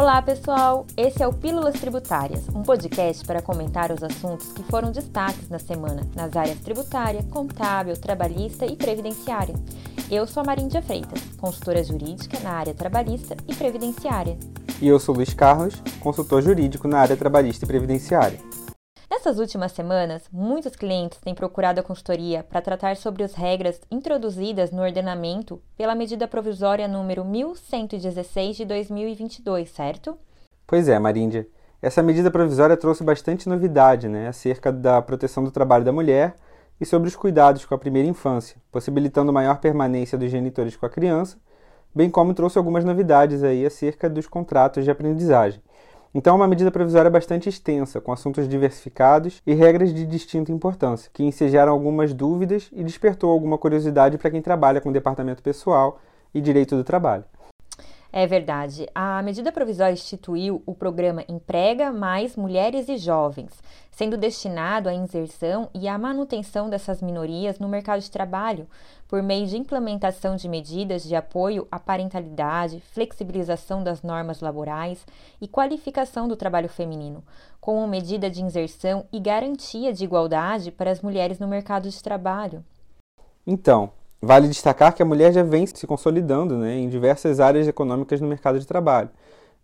[0.00, 0.86] Olá, pessoal!
[0.96, 5.58] Esse é o Pílulas Tributárias, um podcast para comentar os assuntos que foram destaques na
[5.58, 9.56] semana nas áreas tributária, contábil, trabalhista e previdenciária.
[10.08, 14.38] Eu sou a Maríndia Freitas, consultora jurídica na área trabalhista e previdenciária.
[14.80, 18.38] E eu sou Luiz Carlos, consultor jurídico na área trabalhista e previdenciária.
[19.28, 24.70] Nessas últimas semanas, muitos clientes têm procurado a consultoria para tratar sobre as regras introduzidas
[24.70, 30.16] no ordenamento pela medida provisória número 1116 de 2022, certo?
[30.66, 31.46] Pois é, Maríndia.
[31.82, 36.34] Essa medida provisória trouxe bastante novidade né, acerca da proteção do trabalho da mulher
[36.80, 40.90] e sobre os cuidados com a primeira infância, possibilitando maior permanência dos genitores com a
[40.90, 41.36] criança,
[41.94, 45.60] bem como trouxe algumas novidades aí acerca dos contratos de aprendizagem.
[46.14, 51.10] Então, é uma medida provisória bastante extensa, com assuntos diversificados e regras de distinta importância,
[51.12, 56.00] que ensejaram algumas dúvidas e despertou alguma curiosidade para quem trabalha com departamento pessoal
[56.34, 57.24] e direito do trabalho.
[58.10, 58.88] É verdade.
[58.94, 63.52] A medida provisória instituiu o programa Emprega Mais Mulheres e Jovens,
[63.90, 68.66] sendo destinado à inserção e à manutenção dessas minorias no mercado de trabalho,
[69.06, 75.04] por meio de implementação de medidas de apoio à parentalidade, flexibilização das normas laborais
[75.38, 77.22] e qualificação do trabalho feminino,
[77.60, 82.64] como medida de inserção e garantia de igualdade para as mulheres no mercado de trabalho.
[83.46, 83.90] Então,
[84.20, 88.26] Vale destacar que a mulher já vem se consolidando né, em diversas áreas econômicas no
[88.26, 89.10] mercado de trabalho,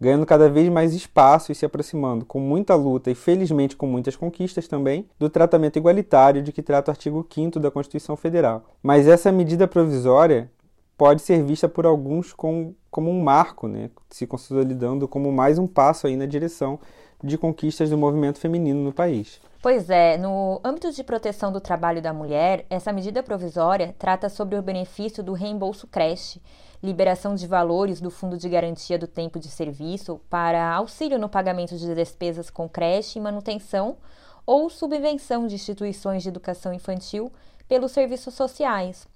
[0.00, 4.14] ganhando cada vez mais espaço e se aproximando, com muita luta e felizmente com muitas
[4.14, 8.64] conquistas também, do tratamento igualitário de que trata o artigo 5 da Constituição Federal.
[8.80, 10.48] Mas essa medida provisória
[10.96, 15.66] pode ser vista por alguns como, como um marco, né, se consolidando como mais um
[15.66, 16.78] passo aí na direção
[17.22, 19.40] de conquistas do movimento feminino no país.
[19.62, 24.58] Pois é, no âmbito de proteção do trabalho da mulher, essa medida provisória trata sobre
[24.58, 26.42] o benefício do reembolso creche,
[26.82, 31.78] liberação de valores do Fundo de Garantia do Tempo de Serviço para auxílio no pagamento
[31.78, 33.96] de despesas com creche e manutenção
[34.44, 37.32] ou subvenção de instituições de educação infantil
[37.66, 39.08] pelos serviços sociais.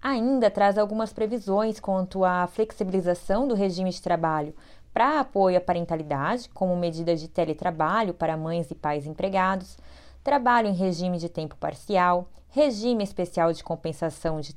[0.00, 4.54] Ainda traz algumas previsões quanto à flexibilização do regime de trabalho
[4.92, 9.76] para apoio à parentalidade, como medida de teletrabalho para mães e pais empregados,
[10.22, 14.52] trabalho em regime de tempo parcial, regime especial de compensação de,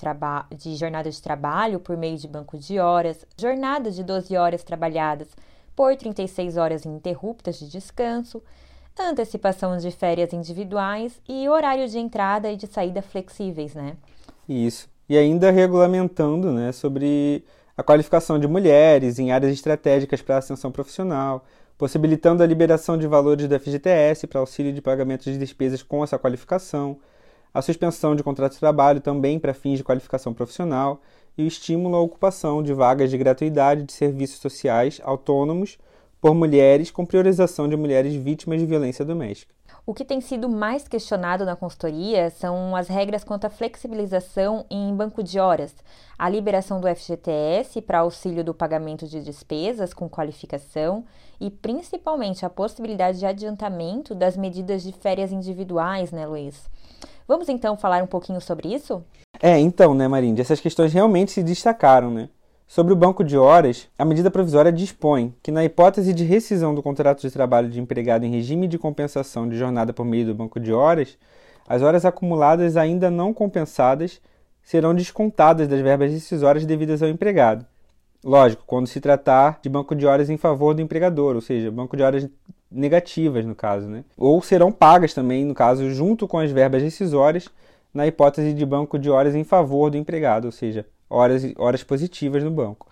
[0.57, 5.27] de jornada de trabalho por meio de banco de horas, jornada de 12 horas trabalhadas
[5.75, 8.41] por 36 horas ininterruptas de descanso,
[8.99, 13.95] antecipação de férias individuais e horário de entrada e de saída flexíveis, né?
[14.47, 14.87] Isso.
[15.09, 17.43] E ainda regulamentando, né, sobre
[17.75, 21.43] a qualificação de mulheres em áreas estratégicas para a ascensão profissional,
[21.77, 26.19] possibilitando a liberação de valores do FGTS para auxílio de pagamento de despesas com essa
[26.19, 26.99] qualificação,
[27.53, 31.01] a suspensão de contrato de trabalho também para fins de qualificação profissional
[31.37, 35.77] e o estímulo à ocupação de vagas de gratuidade de serviços sociais autônomos
[36.23, 39.53] por mulheres com priorização de mulheres vítimas de violência doméstica.
[39.85, 44.95] O que tem sido mais questionado na consultoria são as regras quanto à flexibilização em
[44.95, 45.75] banco de horas,
[46.17, 51.03] a liberação do FGTS para auxílio do pagamento de despesas com qualificação
[51.41, 56.69] e principalmente a possibilidade de adiantamento das medidas de férias individuais, né, Luiz?
[57.27, 59.03] Vamos então falar um pouquinho sobre isso?
[59.41, 62.29] É, então, né, Marinde, essas questões realmente se destacaram, né?
[62.73, 66.81] Sobre o banco de horas, a medida provisória dispõe que, na hipótese de rescisão do
[66.81, 70.59] contrato de trabalho de empregado em regime de compensação de jornada por meio do banco
[70.59, 71.15] de horas,
[71.69, 74.19] as horas acumuladas ainda não compensadas
[74.63, 77.63] serão descontadas das verbas rescisórias devidas ao empregado.
[78.23, 81.95] Lógico, quando se tratar de banco de horas em favor do empregador, ou seja, banco
[81.95, 82.27] de horas
[82.71, 84.03] negativas, no caso, né?
[84.17, 87.47] Ou serão pagas também, no caso, junto com as verbas rescisórias,
[87.93, 92.43] na hipótese de banco de horas em favor do empregado, ou seja, horas, horas positivas
[92.43, 92.87] no banco.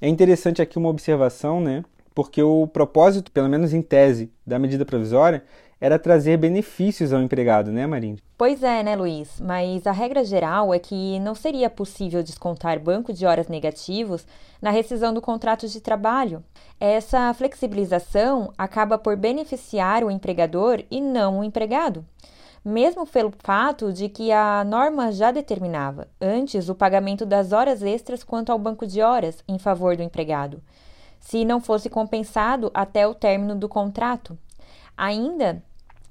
[0.00, 1.84] É interessante aqui uma observação, né?
[2.14, 5.44] Porque o propósito, pelo menos em tese, da medida provisória
[5.80, 8.22] era trazer benefícios ao empregado, né, Marinde?
[8.36, 9.40] Pois é, né, Luiz?
[9.40, 14.26] Mas a regra geral é que não seria possível descontar banco de horas negativos
[14.60, 16.44] na rescisão do contrato de trabalho.
[16.78, 22.04] Essa flexibilização acaba por beneficiar o empregador e não o empregado
[22.64, 28.22] mesmo pelo fato de que a norma já determinava antes o pagamento das horas extras
[28.22, 30.62] quanto ao banco de horas em favor do empregado,
[31.18, 34.38] se não fosse compensado até o término do contrato.
[34.96, 35.62] Ainda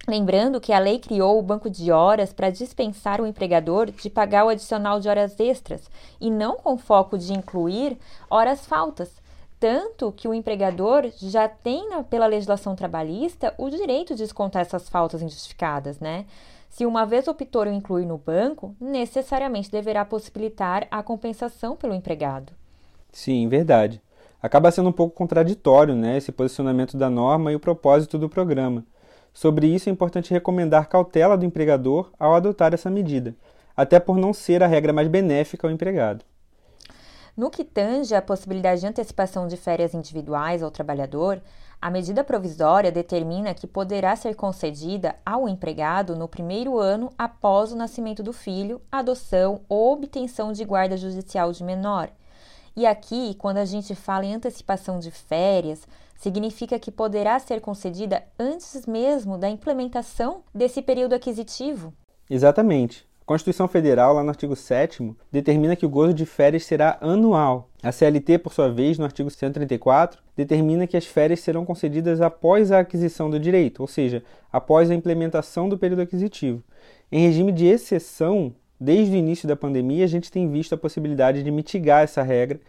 [0.10, 4.44] Lembrando que a lei criou o banco de horas para dispensar o empregador de pagar
[4.44, 5.88] o adicional de horas extras
[6.20, 7.96] e não com foco de incluir
[8.28, 9.19] horas faltas,
[9.60, 15.22] tanto que o empregador já tem, pela legislação trabalhista, o direito de descontar essas faltas
[15.22, 16.26] injustificadas, né?
[16.70, 22.54] Se uma vez optou em incluir no banco, necessariamente deverá possibilitar a compensação pelo empregado.
[23.12, 24.02] Sim, verdade.
[24.42, 28.86] Acaba sendo um pouco contraditório né, esse posicionamento da norma e o propósito do programa.
[29.34, 33.36] Sobre isso, é importante recomendar cautela do empregador ao adotar essa medida,
[33.76, 36.24] até por não ser a regra mais benéfica ao empregado.
[37.36, 41.42] No que tange à possibilidade de antecipação de férias individuais ao trabalhador,
[41.82, 47.76] a medida provisória determina que poderá ser concedida ao empregado no primeiro ano após o
[47.76, 52.10] nascimento do filho, adoção ou obtenção de guarda judicial de menor.
[52.76, 55.88] E aqui, quando a gente fala em antecipação de férias,
[56.18, 61.94] significa que poderá ser concedida antes mesmo da implementação desse período aquisitivo.
[62.30, 63.09] Exatamente.
[63.30, 67.70] Constituição Federal, lá no artigo 7, determina que o gozo de férias será anual.
[67.84, 72.72] A CLT, por sua vez, no artigo 134, determina que as férias serão concedidas após
[72.72, 76.64] a aquisição do direito, ou seja, após a implementação do período aquisitivo.
[77.12, 81.44] Em regime de exceção, desde o início da pandemia, a gente tem visto a possibilidade
[81.44, 82.60] de mitigar essa regra,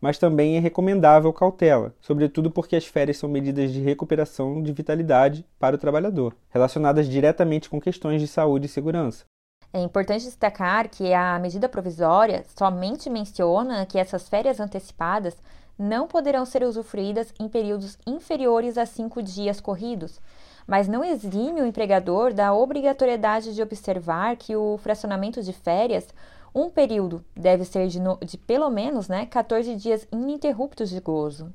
[0.00, 5.46] mas também é recomendável cautela, sobretudo porque as férias são medidas de recuperação de vitalidade
[5.60, 9.24] para o trabalhador, relacionadas diretamente com questões de saúde e segurança.
[9.72, 15.36] É importante destacar que a medida provisória somente menciona que essas férias antecipadas
[15.78, 20.20] não poderão ser usufruídas em períodos inferiores a cinco dias corridos,
[20.66, 26.08] mas não exime o empregador da obrigatoriedade de observar que o fracionamento de férias,
[26.54, 31.52] um período, deve ser de, no, de pelo menos né, 14 dias ininterruptos de gozo.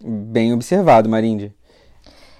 [0.00, 1.54] Bem observado, Marinde.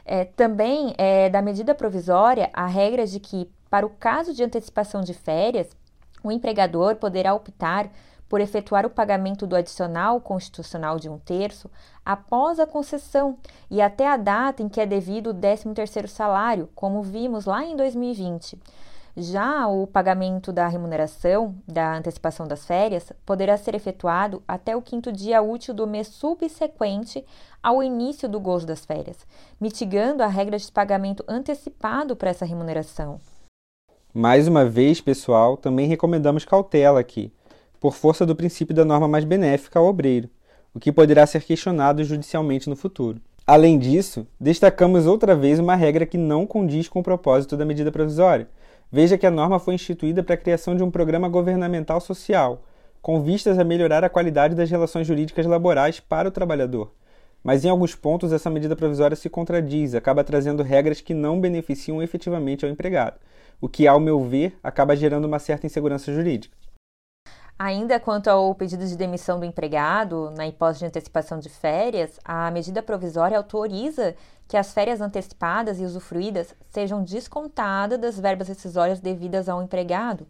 [0.05, 5.01] É, também é da medida provisória a regra de que para o caso de antecipação
[5.01, 5.69] de férias,
[6.23, 7.91] o empregador poderá optar
[8.29, 11.71] por efetuar o pagamento do adicional constitucional de um terço
[12.05, 13.39] após a concessão
[13.71, 17.77] e até a data em que é devido o 13º salário, como vimos lá em
[17.77, 18.61] 2020.
[19.19, 25.11] Já o pagamento da remuneração da antecipação das férias poderá ser efetuado até o quinto
[25.11, 27.25] dia útil do mês subsequente
[27.63, 29.27] ao início do gozo das férias,
[29.59, 33.19] mitigando a regra de pagamento antecipado para essa remuneração.
[34.19, 37.31] Mais uma vez, pessoal, também recomendamos cautela aqui,
[37.79, 40.31] por força do princípio da norma mais benéfica ao obreiro,
[40.73, 43.21] o que poderá ser questionado judicialmente no futuro.
[43.47, 47.93] Além disso, destacamos outra vez uma regra que não condiz com o propósito da medida
[47.93, 48.49] provisória.
[48.91, 52.63] Veja que a norma foi instituída para a criação de um programa governamental social,
[53.03, 56.91] com vistas a melhorar a qualidade das relações jurídicas laborais para o trabalhador.
[57.43, 62.03] Mas em alguns pontos essa medida provisória se contradiz, acaba trazendo regras que não beneficiam
[62.03, 63.19] efetivamente ao empregado
[63.61, 66.57] o que, ao meu ver, acaba gerando uma certa insegurança jurídica.
[67.59, 72.51] Ainda quanto ao pedido de demissão do empregado, na hipótese de antecipação de férias, a
[72.51, 74.15] medida provisória autoriza
[74.47, 80.27] que as férias antecipadas e usufruídas sejam descontadas das verbas rescisórias devidas ao empregado.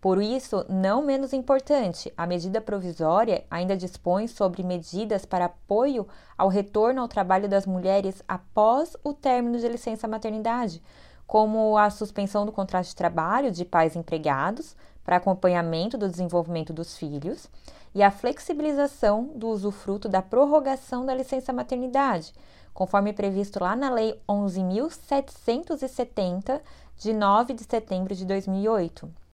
[0.00, 6.06] Por isso, não menos importante, a medida provisória ainda dispõe sobre medidas para apoio
[6.36, 10.80] ao retorno ao trabalho das mulheres após o término de licença maternidade,
[11.26, 16.96] como a suspensão do contrato de trabalho de pais empregados para acompanhamento do desenvolvimento dos
[16.96, 17.50] filhos
[17.92, 22.32] e a flexibilização do usufruto da prorrogação da licença maternidade,
[22.72, 26.60] conforme previsto lá na Lei 11.770,
[26.96, 29.27] de 9 de setembro de 2008.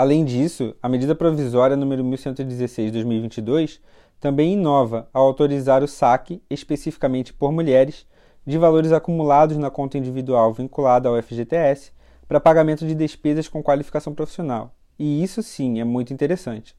[0.00, 3.82] Além disso, a medida provisória número 1116/2022
[4.18, 8.06] também inova ao autorizar o saque especificamente por mulheres
[8.46, 11.92] de valores acumulados na conta individual vinculada ao FGTS
[12.26, 14.74] para pagamento de despesas com qualificação profissional.
[14.98, 16.74] E isso sim é muito interessante.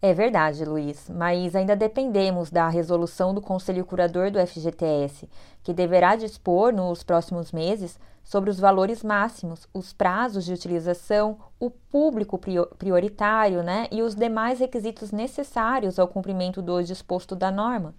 [0.00, 5.28] É verdade, Luiz, mas ainda dependemos da resolução do Conselho Curador do FGTS,
[5.60, 11.68] que deverá dispor nos próximos meses sobre os valores máximos, os prazos de utilização, o
[11.68, 12.38] público
[12.78, 17.92] prioritário né, e os demais requisitos necessários ao cumprimento do disposto da norma.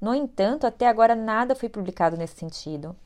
[0.00, 2.96] No entanto, até agora nada foi publicado nesse sentido.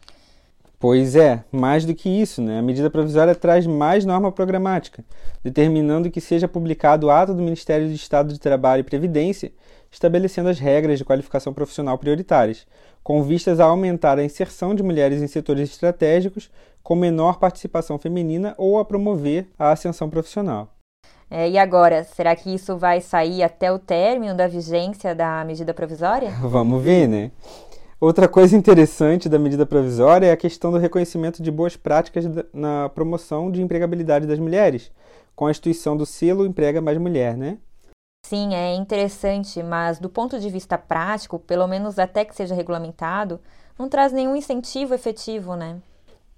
[0.78, 2.58] Pois é, mais do que isso, né?
[2.58, 5.02] a medida provisória traz mais norma programática,
[5.42, 9.52] determinando que seja publicado o ato do Ministério do Estado de Trabalho e Previdência,
[9.90, 12.66] estabelecendo as regras de qualificação profissional prioritárias,
[13.02, 16.50] com vistas a aumentar a inserção de mulheres em setores estratégicos
[16.82, 20.68] com menor participação feminina ou a promover a ascensão profissional.
[21.28, 25.74] É, e agora, será que isso vai sair até o término da vigência da medida
[25.74, 26.30] provisória?
[26.40, 27.32] Vamos ver, né?
[27.98, 32.90] Outra coisa interessante da medida provisória é a questão do reconhecimento de boas práticas na
[32.90, 34.90] promoção de empregabilidade das mulheres,
[35.34, 37.56] com a instituição do selo Emprega Mais Mulher, né?
[38.26, 43.40] Sim, é interessante, mas do ponto de vista prático, pelo menos até que seja regulamentado,
[43.78, 45.80] não traz nenhum incentivo efetivo, né?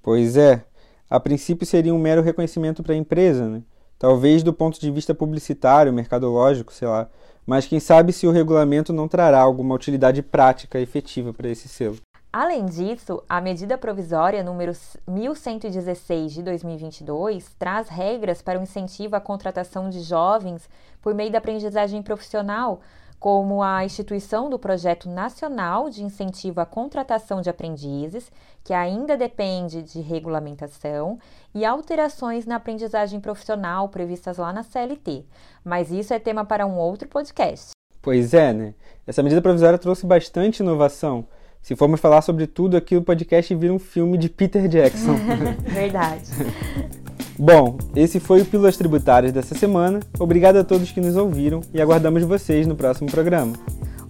[0.01, 0.65] Pois é.
[1.11, 3.63] A princípio seria um mero reconhecimento para a empresa, né?
[3.99, 7.09] talvez do ponto de vista publicitário, mercadológico, sei lá,
[7.49, 11.97] mas quem sabe se o regulamento não trará alguma utilidade prática efetiva para esse selo.
[12.31, 14.73] Além disso, a medida provisória número
[15.09, 20.69] 1116 de 2022 traz regras para o incentivo à contratação de jovens
[21.01, 22.83] por meio da aprendizagem profissional,
[23.19, 28.31] como a instituição do Projeto Nacional de Incentivo à Contratação de Aprendizes,
[28.63, 31.19] que ainda depende de regulamentação,
[31.55, 35.25] e alterações na aprendizagem profissional previstas lá na CLT.
[35.65, 37.71] Mas isso é tema para um outro podcast.
[38.01, 38.75] Pois é, né?
[39.07, 41.27] Essa medida provisória trouxe bastante inovação
[41.63, 45.15] se formos falar sobre tudo aqui, o podcast vira um filme de Peter Jackson.
[45.69, 46.25] Verdade.
[47.39, 50.01] Bom, esse foi o Pílulas Tributárias dessa semana.
[50.19, 53.53] Obrigado a todos que nos ouviram e aguardamos vocês no próximo programa.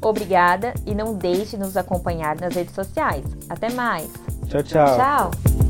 [0.01, 3.25] Obrigada e não deixe de nos acompanhar nas redes sociais.
[3.49, 4.09] Até mais.
[4.49, 4.97] Tchau, tchau.
[4.97, 5.68] Tchau.